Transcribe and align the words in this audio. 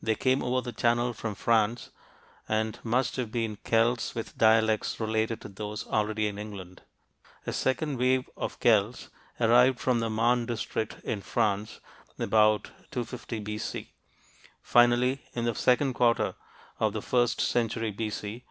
They 0.00 0.14
came 0.14 0.42
over 0.42 0.62
the 0.62 0.72
Channel 0.72 1.12
from 1.12 1.34
France 1.34 1.90
and 2.48 2.78
must 2.82 3.16
have 3.16 3.30
been 3.30 3.56
Celts 3.62 4.14
with 4.14 4.38
dialects 4.38 4.98
related 4.98 5.42
to 5.42 5.50
those 5.50 5.86
already 5.88 6.28
in 6.28 6.38
England. 6.38 6.80
A 7.46 7.52
second 7.52 7.98
wave 7.98 8.24
of 8.38 8.58
Celts 8.58 9.10
arrived 9.38 9.78
from 9.78 10.00
the 10.00 10.08
Marne 10.08 10.46
district 10.46 10.96
in 11.04 11.20
France 11.20 11.80
about 12.18 12.70
250 12.90 13.40
B.C. 13.40 13.92
Finally, 14.62 15.20
in 15.34 15.44
the 15.44 15.54
second 15.54 15.92
quarter 15.92 16.36
of 16.80 16.94
the 16.94 17.02
first 17.02 17.42
century 17.42 17.90
B.C. 17.90 18.44